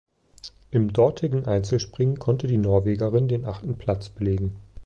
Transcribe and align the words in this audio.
Im 0.71 0.91
dortigen 0.93 1.45
Einzelspringen 1.45 2.17
konnte 2.17 2.47
die 2.47 2.57
Norwegerin 2.57 3.27
den 3.27 3.45
achten 3.45 3.77
Platz 3.77 4.09
belegen. 4.09 4.55